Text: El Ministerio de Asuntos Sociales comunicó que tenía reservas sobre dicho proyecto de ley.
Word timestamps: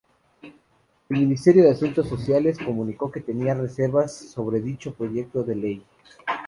El 0.41 0.53
Ministerio 1.09 1.63
de 1.63 1.69
Asuntos 1.69 2.09
Sociales 2.09 2.57
comunicó 2.57 3.11
que 3.11 3.21
tenía 3.21 3.53
reservas 3.53 4.11
sobre 4.17 4.59
dicho 4.59 4.95
proyecto 4.95 5.43
de 5.43 5.55
ley. 5.55 5.85